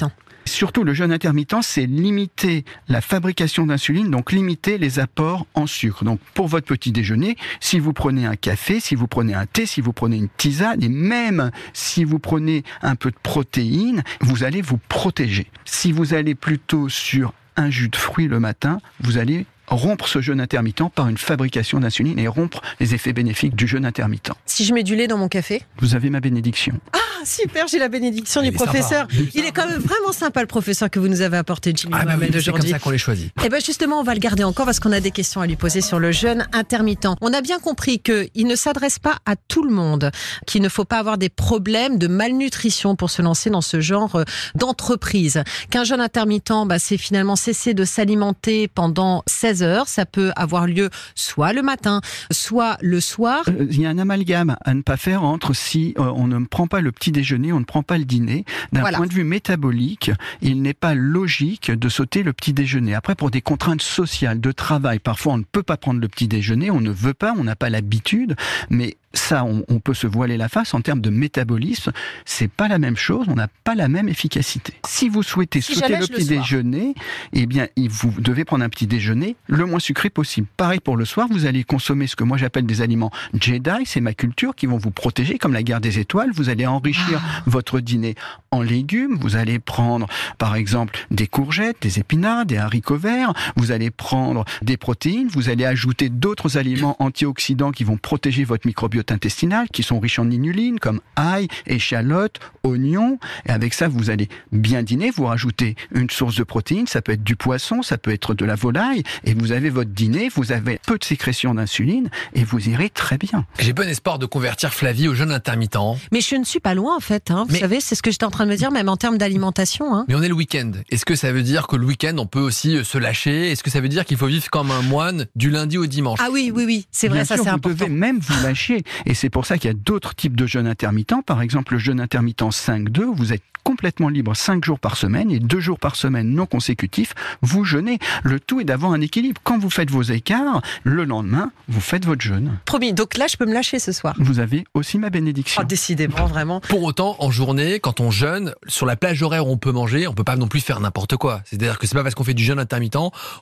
Surtout, 0.45 0.84
le 0.84 0.94
jeûne 0.94 1.12
intermittent, 1.12 1.62
c'est 1.62 1.86
limiter 1.86 2.66
la 2.90 3.01
fabrication 3.01 3.66
d'insuline, 3.66 4.12
donc 4.12 4.31
limiter 4.31 4.78
les 4.78 5.00
apports 5.00 5.48
en 5.54 5.68
sucre. 5.68 6.04
Donc, 6.04 6.19
pour 6.34 6.48
votre 6.48 6.68
petit 6.68 6.92
déjeuner, 6.92 7.38
si 7.60 7.80
vous 7.80 7.94
prenez 7.94 8.25
un 8.25 8.36
café, 8.36 8.80
si 8.80 8.95
vous 8.95 9.07
prenez 9.07 9.34
un 9.34 9.45
thé, 9.45 9.66
si 9.66 9.81
vous 9.81 9.94
prenez 9.94 10.18
une 10.18 10.30
tisane, 10.38 10.84
et 10.84 10.90
même 10.90 11.51
si 11.72 12.04
vous 12.04 12.19
prenez 12.19 12.63
un 12.81 12.95
peu 12.95 13.10
de 13.10 13.16
protéines, 13.24 14.04
vous 14.19 14.44
allez 14.44 14.62
vous 14.62 14.80
protéger. 14.90 15.48
Si 15.66 15.92
vous 15.92 16.13
allez 16.13 16.36
plutôt 16.36 16.89
sur 16.89 17.34
un 17.56 17.69
jus 17.69 17.89
de 17.89 17.96
fruits 17.96 18.28
le 18.28 18.39
matin, 18.39 18.80
vous 19.00 19.18
allez 19.18 19.46
rompre 19.68 20.07
ce 20.07 20.22
jeûne 20.22 20.42
intermittent 20.42 20.89
par 20.94 21.07
une 21.07 21.18
fabrication 21.18 21.80
d'insuline 21.80 22.19
et 22.19 22.28
rompre 22.28 22.62
les 22.80 22.94
effets 22.94 23.13
bénéfiques 23.13 23.56
du 23.56 23.66
jeûne 23.66 23.86
intermittent. 23.86 24.31
Si 24.46 24.66
je 24.66 24.74
mets 24.74 24.84
du 24.84 24.96
lait 24.96 25.07
dans 25.07 25.18
mon 25.18 25.30
café? 25.30 25.63
Vous 25.78 25.96
avez 25.96 26.10
ma 26.10 26.19
bénédiction. 26.19 26.80
Ah 26.92 27.03
super, 27.25 27.68
j'ai 27.68 27.80
la 27.80 27.90
bénédiction 27.90 28.42
du 28.42 28.52
professeur. 28.52 29.08
Il 29.34 29.46
est 29.46 29.52
quand 29.52 29.68
même 29.68 29.80
vraiment 29.80 30.12
sympa 30.12 30.42
le 30.42 30.48
professeur 30.48 30.90
que 30.90 31.00
vous 31.00 31.08
nous 31.08 31.22
avez 31.22 31.38
apporté 31.38 31.74
Jimmy 31.75 31.94
ah, 31.98 32.06
bah 32.06 32.16
C'est 32.31 32.52
comme 32.52 32.62
ça 32.62 32.80
qu'on 32.80 32.90
les 32.90 32.98
choisit. 32.98 33.28
Et 33.28 33.46
eh 33.46 33.50
ben 33.50 33.62
justement, 33.64 34.00
on 34.00 34.04
va 34.04 34.14
le 34.14 34.20
garder 34.20 34.44
encore 34.44 34.66
parce 34.66 34.80
qu'on 34.80 34.92
a 34.92 35.00
des 35.00 35.12
questions 35.12 35.42
à 35.42 35.48
lui 35.48 35.56
poser 35.56 35.81
sur 35.81 36.00
le 36.00 36.12
jeûne 36.12 36.48
intermittent. 36.54 37.08
On 37.22 37.34
a 37.34 37.42
bien 37.42 37.60
compris 37.60 38.00
qu'il 38.00 38.48
ne 38.48 38.56
s'adresse 38.56 39.00
pas 39.00 39.18
à 39.25 39.36
tout 39.36 39.64
le 39.64 39.72
monde, 39.72 40.12
qu'il 40.46 40.62
ne 40.62 40.70
faut 40.70 40.86
pas 40.86 41.00
avoir 41.00 41.18
des 41.18 41.30
problèmes 41.30 41.98
de 41.98 42.08
malnutrition 42.08 42.96
pour 42.96 43.10
se 43.10 43.22
lancer 43.22 43.50
dans 43.50 43.62
ce 43.62 43.81
genre 43.81 44.16
euh, 44.16 44.24
d'entreprise. 44.56 45.44
Qu'un 45.70 45.84
jeûne 45.84 46.02
intermittent, 46.02 46.54
bah, 46.66 46.80
c'est 46.80 46.98
finalement 46.98 47.36
cesser 47.36 47.74
de 47.74 47.86
s'alimenter 47.86 48.68
pendant 48.68 49.24
16 49.28 49.64
heures. 49.64 49.88
Ça 49.88 50.06
peut 50.06 50.31
avoir 50.36 50.68
lieu 50.68 50.90
soit 51.16 51.54
le 51.54 51.62
matin, 51.62 52.02
soit 52.31 52.78
le 52.81 53.00
soir. 53.00 53.44
Euh, 53.48 53.68
il 53.70 53.81
y 53.81 53.86
a 53.86 53.90
un 53.90 53.98
amalgame 53.98 54.56
à 54.64 54.74
ne 54.74 54.81
pas 54.81 54.98
faire 54.98 55.24
entre 55.24 55.54
si 55.54 55.94
euh, 55.98 56.12
on 56.16 56.28
ne 56.28 56.46
prend 56.46 56.68
pas 56.68 56.81
le 56.81 56.92
petit 56.92 57.12
déjeuner, 57.13 57.54
on 57.54 57.62
ne 57.62 57.65
prend 57.65 57.83
pas 57.83 57.98
le 57.98 58.04
dîner. 58.04 58.44
D'un 58.74 58.92
point 58.92 59.07
de 59.07 59.13
vue 59.13 59.24
métabolique, 59.24 60.12
il 60.42 60.62
n'est 60.62 60.74
pas 60.74 60.94
logique 60.94 61.71
de 61.71 61.89
sauter 61.89 62.24
le 62.24 62.33
petit 62.33 62.51
déjeuner. 62.51 62.94
Après, 62.94 63.15
pour 63.15 63.31
des 63.31 63.42
contraintes 63.42 63.81
sociales, 63.81 64.42
de 64.42 64.51
travail, 64.51 65.00
parfois 65.00 65.33
on 65.33 65.38
ne 65.38 65.44
peut 65.44 65.63
pas 65.63 65.77
prendre 65.77 66.01
le 66.01 66.07
petit 66.10 66.27
déjeuner, 66.27 66.69
on 66.71 66.81
ne 66.81 66.92
veut 66.92 67.13
pas, 67.13 67.33
on 67.38 67.45
n'a 67.45 67.56
pas 67.56 67.69
l'habitude, 67.69 68.36
mais 68.69 68.98
ça, 69.13 69.45
on, 69.45 69.80
peut 69.80 69.94
se 69.94 70.07
voiler 70.07 70.38
la 70.38 70.50
face 70.50 70.74
en 70.74 70.81
termes 70.81 71.01
de 71.01 71.10
métabolisme. 71.10 71.92
C'est 72.25 72.48
pas 72.48 72.68
la 72.68 72.80
même 72.80 72.98
chose, 72.98 73.27
on 73.30 73.36
n'a 73.36 73.48
pas 73.63 73.75
la 73.75 73.88
même 73.88 74.10
efficacité. 74.10 74.74
Si 74.88 75.07
vous 75.07 75.21
souhaitez 75.21 75.62
sauter 75.62 75.98
le 75.98 76.07
petit 76.07 76.25
déjeuner, 76.25 76.95
eh 77.31 77.45
bien, 77.45 77.68
vous 77.77 78.13
devez 78.19 78.44
prendre 78.44 78.63
un 78.63 78.69
petit 78.69 78.88
déjeuner 78.88 79.36
le 79.48 79.65
moins 79.65 79.80
sucré 79.80 80.10
possible. 80.10 80.48
Pareil 80.57 80.80
pour 80.80 80.98
le 80.98 81.06
soir, 81.06 81.27
vous 81.30 81.45
allez 81.45 81.63
consommer 81.63 82.07
ce 82.07 82.15
que 82.15 82.24
moi 82.24 82.38
j'appelle 82.38 82.65
des 82.65 82.82
aliments 82.82 83.12
Jedi, 83.39 83.86
c'est 83.86 84.01
ma 84.01 84.13
culture, 84.13 84.55
qui 84.55 84.65
vont 84.65 84.77
vous 84.77 84.91
protéger 84.91 85.38
comme 85.38 85.53
la 85.53 85.63
guerre 85.63 85.82
des 85.82 86.00
étoiles. 86.00 86.32
Vous 86.34 86.50
allez 86.50 86.65
enrichir 86.65 87.22
ah. 87.24 87.43
votre 87.46 87.79
dîner 87.79 88.15
en 88.51 88.62
légumes. 88.62 89.17
Vous 89.20 89.36
allez 89.36 89.60
prendre, 89.60 90.08
par 90.38 90.55
exemple, 90.55 90.98
des 91.12 91.27
courgettes, 91.27 91.77
des 91.82 92.00
épinards, 92.00 92.46
des 92.46 92.58
haricots 92.58 92.98
verts. 92.98 93.34
Vous 93.58 93.72
allez 93.72 93.91
prendre 93.91 94.46
des 94.62 94.77
protéines. 94.77 95.27
Vous 95.27 95.50
allez 95.50 95.65
ajouter 95.65 96.10
d'autres 96.10 96.58
aliments 96.58 96.96
antioxydants 97.00 97.72
qui 97.72 97.84
vont 97.84 97.98
protéger 97.98 98.43
votre 98.43 98.65
microbiote 98.65 99.02
intestinales 99.12 99.67
qui 99.69 99.83
sont 99.83 100.00
riches 100.00 100.19
en 100.19 100.29
inuline, 100.29 100.79
comme 100.79 101.01
ail, 101.15 101.48
échalote, 101.67 102.39
oignon. 102.63 103.19
Et 103.45 103.51
avec 103.51 103.74
ça, 103.74 103.88
vous 103.88 104.10
allez 104.10 104.29
bien 104.51 104.83
dîner. 104.83 105.12
Vous 105.12 105.25
rajoutez 105.25 105.75
une 105.93 106.10
source 106.10 106.36
de 106.36 106.43
protéines. 106.43 106.88
Ça 106.88 107.01
peut 107.01 107.12
être 107.12 107.24
du 107.24 107.36
poisson, 107.36 107.81
ça 107.81 107.98
peut 107.98 108.12
être 108.12 108.33
de 108.33 108.45
la 108.45 108.55
volaille. 108.55 109.03
Et 109.25 109.33
vous 109.33 109.51
avez 109.51 109.69
votre 109.69 109.91
dîner. 109.91 110.29
Vous 110.33 110.51
avez 110.51 110.79
peu 110.86 110.98
de 110.98 111.03
sécrétion 111.03 111.53
d'insuline 111.55 112.10
et 112.33 112.43
vous 112.43 112.69
irez 112.69 112.89
très 112.89 113.17
bien. 113.17 113.45
J'ai 113.60 113.74
bon 113.74 113.88
espoir 113.88 114.19
de 114.19 114.25
convertir 114.25 114.74
Flavie 114.74 115.07
au 115.07 115.13
jeûne 115.13 115.31
intermittent. 115.31 115.74
Mais 116.12 116.22
je 116.22 116.36
ne 116.36 116.43
suis 116.43 116.60
pas 116.60 116.74
loin, 116.75 116.95
en 116.95 117.00
fait. 117.00 117.31
Hein. 117.31 117.45
Vous 117.48 117.55
savez, 117.55 117.79
c'est 117.79 117.95
ce 117.95 118.01
que 118.01 118.12
j'étais 118.12 118.25
en 118.25 118.31
train 118.31 118.45
de 118.45 118.51
me 118.51 118.55
dire, 118.55 118.72
même 118.72 118.89
en 118.89 118.98
termes 118.98 119.17
d'alimentation. 119.17 119.95
Hein. 119.95 120.05
Mais 120.07 120.15
on 120.15 120.22
est 120.22 120.27
le 120.27 120.33
week-end. 120.33 120.72
Est-ce 120.89 121.05
que 121.05 121.15
ça 121.15 121.31
veut 121.31 121.43
dire 121.43 121.67
que 121.67 121.75
le 121.75 121.86
week-end, 121.86 122.15
on 122.17 122.25
peut 122.25 122.39
aussi 122.39 122.77
euh, 122.77 122.83
se 122.83 122.98
lâcher? 122.98 123.51
Est-ce 123.51 123.63
que 123.63 123.69
ça 123.69 123.81
veut 123.81 123.89
dire 123.89 124.05
qu'il 124.05 124.17
faut 124.17 124.27
vivre 124.27 124.50
comme 124.50 124.72
un 124.72 124.81
moine 124.81 125.25
du 125.36 125.50
lundi 125.50 125.77
au 125.77 125.86
dimanche? 125.86 126.19
Ah 126.22 126.29
oui, 126.31 126.51
oui, 126.53 126.65
oui. 126.65 126.88
C'est 126.91 127.07
vrai, 127.07 127.25
ça 127.25 127.36
c'est 127.38 127.48
important. 127.48 127.69
Vous 127.69 127.75
pouvez 127.75 127.89
même 127.89 128.19
vous 128.19 128.43
lâcher. 128.43 128.83
Et 129.06 129.14
c'est 129.14 129.30
pour 129.30 129.46
ça 129.46 129.58
qu'il 129.58 129.70
y 129.70 129.72
a 129.72 129.78
d'autres 129.78 130.16
types 130.16 130.36
de 130.36 130.46
jeûnes 130.46 130.68
intermittents. 130.68 131.22
Par 131.22 131.42
exemple, 131.42 131.74
le 131.74 131.80
jeûne 131.80 132.00
intermittent 132.00 132.42
5-2, 132.42 133.04
vous 133.04 133.34
êtes 133.34 133.44
complètement 133.63 134.10
libre 134.10 134.36
5 134.36 134.63
jours 134.63 134.79
par 134.79 134.98
semaine 134.98 135.32
et 135.32 135.39
2 135.39 135.60
jours 135.60 135.79
par 135.79 135.96
semaine 135.96 136.29
non 136.29 136.46
consécutifs, 136.46 137.13
vous 137.41 137.65
jeûnez. 137.65 138.00
Le 138.24 138.39
tout 138.39 138.62
est 138.62 138.63
d'avoir 138.63 138.93
un 138.93 139.01
équilibre. 139.01 139.41
Quand 139.43 139.58
vous 139.58 139.70
faites 139.70 139.91
vos 139.91 140.03
écarts, 140.03 140.62
le 140.84 141.05
lendemain, 141.05 141.51
vous 141.67 141.82
faites 141.82 142.05
votre 142.05 142.22
jeûne. 142.22 142.60
Promis, 142.65 142.93
donc 142.93 143.17
là, 143.17 143.27
je 143.27 143.38
peux 143.38 143.46
me 143.46 143.53
lâcher 143.53 143.79
ce 143.79 143.91
soir. 143.91 144.15
Vous 144.20 144.39
avez 144.39 144.65
aussi 144.74 144.98
ma 144.98 145.10
bénédiction. 145.10 145.62
Oh, 145.62 145.65
décidément, 145.65 146.25
vraiment. 146.25 146.60
Pour 146.62 146.84
autant, 146.84 147.15
en 147.20 147.32
journée, 147.32 147.79
quand 147.79 148.00
on 148.00 148.12
jeûne, 148.12 148.53
sur 148.67 148.86
la 148.86 148.96
plage 148.96 149.22
horaire 149.24 149.48
où 149.48 149.51
on 149.51 149.58
peut 149.58 149.72
manger, 149.72 150.08
on 150.08 150.13
peut 150.13 150.24
pas 150.24 150.36
non 150.36 150.48
plus 150.48 150.62
faire 150.62 150.79
n'importe 150.79 151.17
quoi. 151.17 151.41
C'est-à-dire 151.46 151.79
que 151.79 151.88
c'est 151.88 151.96
pas 151.96 152.03
parce 152.03 152.15
qu'on 152.15 152.24
fait 152.24 152.34
du 152.34 152.43
jeûne 152.43 152.60
intermittent 152.60 152.93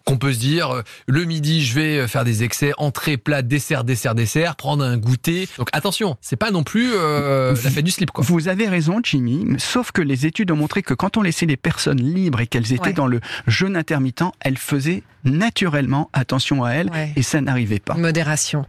qu'on 0.06 0.18
peut 0.18 0.34
se 0.34 0.40
dire 0.40 0.70
euh, 0.72 0.82
le 1.08 1.26
midi, 1.26 1.64
je 1.64 1.74
vais 1.74 2.08
faire 2.08 2.24
des 2.24 2.44
excès, 2.44 2.74
entrée, 2.78 3.18
plat, 3.18 3.42
dessert, 3.42 3.84
dessert, 3.84 4.16
dessert, 4.16 4.56
prendre 4.56 4.84
un 4.84 4.98
goûter. 4.98 5.48
Donc 5.58 5.70
attention, 5.74 6.18
c'est 6.22 6.36
pas 6.36 6.52
non 6.52 6.64
plus 6.64 6.92
euh, 6.94 7.56
la 7.64 7.70
fête 7.70 7.86
du 7.86 7.92
slip. 7.92 8.12
Quoi. 8.12 8.24
Vous 8.26 8.48
avez 8.48 8.68
raison, 8.68 9.00
Jimmy. 9.04 9.46
Sauf 9.58 9.92
que 9.92 10.02
les 10.02 10.11
études 10.26 10.52
ont 10.52 10.56
montré 10.56 10.82
que 10.82 10.94
quand 10.94 11.18
on 11.18 11.22
laissait 11.22 11.46
les 11.46 11.58
personnes 11.58 12.02
libres 12.02 12.40
et 12.42 12.48
qu'elles 12.48 12.74
étaient 12.74 12.88
Ouais. 12.88 12.94
dans 12.94 13.08
le 13.08 13.20
jeûne 13.48 13.76
intermittent, 13.76 14.24
elles 14.40 14.58
faisaient 14.58 15.04
naturellement 15.24 16.10
attention 16.14 16.64
à 16.64 16.72
elles 16.72 16.90
Ouais. 16.90 17.14
et 17.16 17.22
ça 17.22 17.42
n'arrivait 17.42 17.80
pas. 17.80 17.94
Modération. 17.96 18.66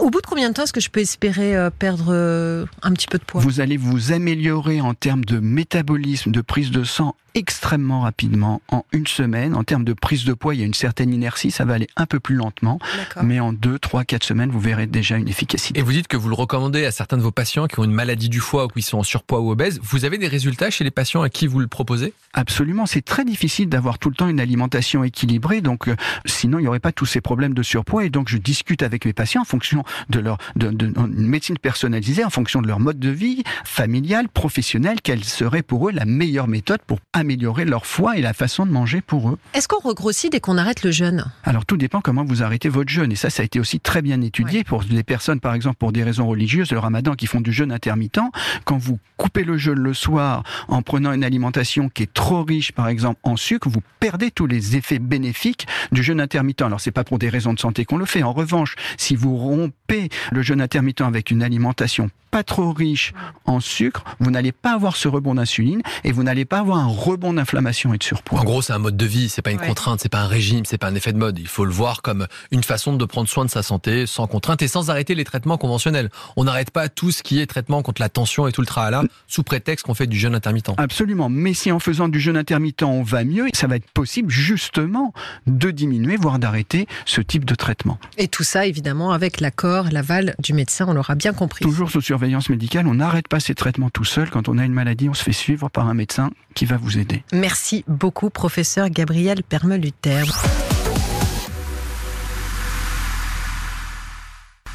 Au 0.00 0.10
bout 0.10 0.20
de 0.20 0.26
combien 0.26 0.48
de 0.48 0.54
temps 0.54 0.64
est-ce 0.64 0.72
que 0.72 0.80
je 0.80 0.90
peux 0.90 1.00
espérer 1.00 1.56
euh, 1.56 1.70
perdre 1.70 2.06
euh, 2.10 2.66
un 2.82 2.92
petit 2.92 3.06
peu 3.06 3.18
de 3.18 3.24
poids? 3.24 3.40
Vous 3.40 3.60
allez 3.60 3.76
vous 3.76 4.12
améliorer 4.12 4.80
en 4.80 4.94
termes 4.94 5.24
de 5.24 5.38
métabolisme, 5.38 6.30
de 6.32 6.40
prise 6.40 6.70
de 6.70 6.82
sang 6.84 7.14
extrêmement 7.34 8.00
rapidement 8.02 8.60
en 8.68 8.84
une 8.92 9.06
semaine. 9.06 9.54
En 9.54 9.64
termes 9.64 9.84
de 9.84 9.94
prise 9.94 10.24
de 10.26 10.34
poids, 10.34 10.54
il 10.54 10.60
y 10.60 10.62
a 10.62 10.66
une 10.66 10.74
certaine 10.74 11.14
inertie, 11.14 11.50
ça 11.50 11.64
va 11.64 11.72
aller 11.74 11.86
un 11.96 12.04
peu 12.04 12.20
plus 12.20 12.34
lentement, 12.34 12.78
mais 13.22 13.40
en 13.40 13.54
deux, 13.54 13.78
trois, 13.78 14.04
quatre 14.04 14.24
semaines, 14.24 14.50
vous 14.50 14.60
verrez 14.60 14.86
déjà 14.86 15.16
une 15.16 15.28
efficacité. 15.28 15.80
Et 15.80 15.82
vous 15.82 15.92
dites 15.92 16.08
que 16.08 16.18
vous 16.18 16.28
le 16.28 16.34
recommandez 16.34 16.84
à 16.84 16.90
certains 16.90 17.16
de 17.16 17.22
vos 17.22 17.30
patients 17.30 17.66
qui 17.68 17.78
ont 17.80 17.84
une 17.84 17.92
maladie 17.92 18.28
du 18.28 18.40
foie 18.40 18.66
ou 18.66 18.68
qui 18.68 18.82
sont 18.82 18.98
en 18.98 19.02
surpoids 19.02 19.40
ou 19.40 19.50
obèses. 19.50 19.80
Vous 19.82 20.04
avez 20.04 20.18
des 20.18 20.28
résultats 20.28 20.68
chez 20.68 20.81
les 20.82 20.90
patients 20.90 21.22
à 21.22 21.28
qui 21.28 21.46
vous 21.46 21.60
le 21.60 21.66
proposez? 21.66 22.14
Absolument, 22.34 22.86
c'est 22.86 23.02
très 23.02 23.24
difficile 23.24 23.68
d'avoir 23.68 23.98
tout 23.98 24.08
le 24.08 24.14
temps 24.14 24.28
une 24.28 24.40
alimentation 24.40 25.04
équilibrée, 25.04 25.60
donc 25.60 25.88
euh, 25.88 25.96
sinon 26.24 26.58
il 26.58 26.62
n'y 26.62 26.68
aurait 26.68 26.80
pas 26.80 26.92
tous 26.92 27.04
ces 27.06 27.20
problèmes 27.20 27.52
de 27.52 27.62
surpoids. 27.62 28.04
Et 28.04 28.10
donc 28.10 28.28
je 28.28 28.38
discute 28.38 28.82
avec 28.82 29.04
mes 29.04 29.12
patients 29.12 29.42
en 29.42 29.44
fonction 29.44 29.84
de 30.08 30.18
leur 30.18 30.38
de, 30.56 30.70
de- 30.70 30.86
une 30.96 31.26
médecine 31.26 31.58
personnalisée, 31.58 32.24
en 32.24 32.30
fonction 32.30 32.62
de 32.62 32.68
leur 32.68 32.80
mode 32.80 32.98
de 32.98 33.10
vie 33.10 33.42
familial, 33.64 34.28
professionnel, 34.28 34.98
quelle 35.02 35.24
serait 35.24 35.62
pour 35.62 35.88
eux 35.88 35.92
la 35.92 36.04
meilleure 36.06 36.48
méthode 36.48 36.80
pour 36.86 37.00
améliorer 37.12 37.64
leur 37.64 37.84
foie 37.86 38.16
et 38.16 38.22
la 38.22 38.32
façon 38.32 38.64
de 38.66 38.70
manger 38.70 39.00
pour 39.02 39.28
eux. 39.30 39.38
Est-ce 39.54 39.68
qu'on 39.68 39.86
regrossit 39.86 40.32
dès 40.32 40.40
qu'on 40.40 40.56
arrête 40.58 40.82
le 40.84 40.90
jeûne? 40.90 41.26
Alors 41.44 41.66
tout 41.66 41.76
dépend 41.76 42.00
comment 42.00 42.24
vous 42.24 42.42
arrêtez 42.42 42.68
votre 42.70 42.90
jeûne. 42.90 43.12
Et 43.12 43.16
ça 43.16 43.28
ça 43.30 43.42
a 43.42 43.44
été 43.44 43.60
aussi 43.60 43.78
très 43.80 44.00
bien 44.02 44.20
étudié 44.22 44.64
pour 44.64 44.82
les 44.88 45.02
personnes 45.02 45.40
par 45.40 45.52
exemple 45.54 45.76
pour 45.76 45.92
des 45.92 46.02
raisons 46.02 46.26
religieuses 46.26 46.70
le 46.72 46.78
ramadan 46.78 47.14
qui 47.14 47.26
font 47.26 47.40
du 47.40 47.52
jeûne 47.52 47.72
intermittent. 47.72 48.20
Quand 48.64 48.78
vous 48.78 48.98
coupez 49.16 49.44
le 49.44 49.56
jeûne 49.58 49.78
le 49.78 49.94
soir 49.94 50.42
en 50.72 50.82
prenant 50.82 51.12
une 51.12 51.22
alimentation 51.24 51.88
qui 51.88 52.02
est 52.04 52.12
trop 52.12 52.42
riche 52.44 52.72
par 52.72 52.88
exemple 52.88 53.20
en 53.22 53.36
sucre 53.36 53.68
vous 53.68 53.82
perdez 54.00 54.30
tous 54.30 54.46
les 54.46 54.76
effets 54.76 54.98
bénéfiques 54.98 55.66
du 55.92 56.02
jeûne 56.02 56.20
intermittent 56.20 56.62
alors 56.62 56.80
c'est 56.80 56.90
pas 56.90 57.04
pour 57.04 57.18
des 57.18 57.28
raisons 57.28 57.52
de 57.52 57.60
santé 57.60 57.84
qu'on 57.84 57.98
le 57.98 58.06
fait 58.06 58.22
en 58.22 58.32
revanche 58.32 58.74
si 58.96 59.14
vous 59.14 59.36
rompez 59.36 60.08
le 60.30 60.42
jeûne 60.42 60.60
intermittent 60.60 61.02
avec 61.02 61.30
une 61.30 61.42
alimentation 61.42 62.10
pas 62.30 62.42
trop 62.42 62.72
riche 62.72 63.12
en 63.44 63.60
sucre 63.60 64.04
vous 64.18 64.30
n'allez 64.30 64.52
pas 64.52 64.72
avoir 64.72 64.96
ce 64.96 65.06
rebond 65.06 65.34
d'insuline 65.34 65.82
et 66.04 66.12
vous 66.12 66.22
n'allez 66.22 66.46
pas 66.46 66.60
avoir 66.60 66.78
un 66.78 66.86
rebond 66.86 67.34
d'inflammation 67.34 67.92
et 67.92 67.98
de 67.98 68.02
surpoids 68.02 68.40
En 68.40 68.44
gros, 68.44 68.62
c'est 68.62 68.72
un 68.72 68.78
mode 68.78 68.96
de 68.96 69.04
vie, 69.04 69.28
c'est 69.28 69.42
pas 69.42 69.50
une 69.50 69.60
Ouais. 69.60 69.66
contrainte, 69.66 70.00
c'est 70.00 70.08
pas 70.08 70.20
un 70.22 70.26
régime, 70.26 70.64
c'est 70.64 70.78
pas 70.78 70.86
un 70.88 70.94
effet 70.94 71.12
de 71.12 71.18
mode. 71.18 71.38
Il 71.38 71.46
faut 71.46 71.66
le 71.66 71.72
voir 71.72 72.00
comme 72.00 72.26
une 72.50 72.62
façon 72.64 72.94
de 72.96 73.04
prendre 73.04 73.28
soin 73.28 73.44
de 73.44 73.50
sa 73.50 73.62
santé 73.62 74.06
sans 74.06 74.26
contrainte 74.26 74.62
et 74.62 74.68
sans 74.68 74.88
arrêter 74.88 75.14
les 75.14 75.24
traitements 75.24 75.58
conventionnels. 75.58 76.08
On 76.36 76.44
n'arrête 76.44 76.70
pas 76.70 76.88
tout 76.88 77.10
ce 77.10 77.22
qui 77.22 77.38
est 77.40 77.46
traitement 77.46 77.82
contre 77.82 78.00
la 78.00 78.08
tension 78.08 78.48
et 78.48 78.52
tout 78.52 78.62
le 78.62 78.66
tralala 78.66 79.02
sous 79.28 79.42
prétexte 79.42 79.84
qu'on 79.84 79.92
fait 79.94 80.06
du 80.06 80.18
jeûne 80.18 80.34
intermittent. 80.68 80.78
Absolument. 80.78 81.28
Mais 81.28 81.54
si 81.54 81.72
en 81.72 81.78
faisant 81.78 82.08
du 82.08 82.20
jeûne 82.20 82.36
intermittent, 82.36 82.82
on 82.82 83.02
va 83.02 83.24
mieux, 83.24 83.48
ça 83.54 83.66
va 83.66 83.76
être 83.76 83.90
possible 83.90 84.30
justement 84.30 85.12
de 85.46 85.70
diminuer, 85.70 86.16
voire 86.16 86.38
d'arrêter 86.38 86.86
ce 87.04 87.20
type 87.20 87.44
de 87.44 87.54
traitement. 87.54 87.98
Et 88.18 88.28
tout 88.28 88.44
ça, 88.44 88.66
évidemment, 88.66 89.12
avec 89.12 89.40
l'accord, 89.40 89.86
l'aval 89.90 90.34
du 90.38 90.52
médecin, 90.52 90.86
on 90.88 90.92
l'aura 90.92 91.14
bien 91.14 91.32
compris. 91.32 91.64
Toujours 91.64 91.90
sous 91.90 92.00
surveillance 92.00 92.48
médicale, 92.48 92.86
on 92.86 92.94
n'arrête 92.94 93.28
pas 93.28 93.40
ces 93.40 93.54
traitements 93.54 93.90
tout 93.90 94.04
seul. 94.04 94.30
Quand 94.30 94.48
on 94.48 94.58
a 94.58 94.64
une 94.64 94.72
maladie, 94.72 95.08
on 95.08 95.14
se 95.14 95.22
fait 95.22 95.32
suivre 95.32 95.68
par 95.68 95.88
un 95.88 95.94
médecin 95.94 96.30
qui 96.54 96.64
va 96.64 96.76
vous 96.76 96.98
aider. 96.98 97.22
Merci 97.32 97.84
beaucoup, 97.88 98.30
professeur 98.30 98.90
Gabriel 98.90 99.42
Permeluter. 99.42 100.24